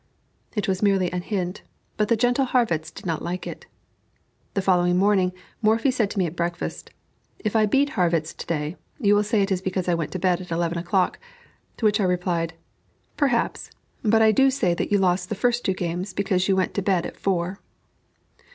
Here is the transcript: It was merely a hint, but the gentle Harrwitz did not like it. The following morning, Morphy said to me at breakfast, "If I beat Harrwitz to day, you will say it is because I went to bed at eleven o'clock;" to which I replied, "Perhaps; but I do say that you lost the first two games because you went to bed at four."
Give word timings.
It 0.55 0.67
was 0.67 0.81
merely 0.81 1.11
a 1.11 1.19
hint, 1.19 1.61
but 1.95 2.07
the 2.07 2.15
gentle 2.15 2.47
Harrwitz 2.47 2.89
did 2.89 3.05
not 3.05 3.21
like 3.21 3.45
it. 3.45 3.67
The 4.55 4.61
following 4.63 4.97
morning, 4.97 5.31
Morphy 5.61 5.91
said 5.91 6.09
to 6.09 6.17
me 6.17 6.25
at 6.25 6.35
breakfast, 6.35 6.89
"If 7.37 7.55
I 7.55 7.67
beat 7.67 7.89
Harrwitz 7.91 8.33
to 8.33 8.47
day, 8.47 8.77
you 8.99 9.13
will 9.13 9.21
say 9.23 9.43
it 9.43 9.51
is 9.51 9.61
because 9.61 9.87
I 9.87 9.93
went 9.93 10.11
to 10.13 10.17
bed 10.17 10.41
at 10.41 10.49
eleven 10.49 10.79
o'clock;" 10.79 11.19
to 11.77 11.85
which 11.85 11.99
I 11.99 12.03
replied, 12.05 12.55
"Perhaps; 13.15 13.69
but 14.01 14.23
I 14.23 14.31
do 14.31 14.49
say 14.49 14.73
that 14.73 14.91
you 14.91 14.97
lost 14.97 15.29
the 15.29 15.35
first 15.35 15.63
two 15.63 15.73
games 15.75 16.13
because 16.15 16.47
you 16.47 16.55
went 16.55 16.73
to 16.73 16.81
bed 16.81 17.05
at 17.05 17.15
four." 17.15 17.59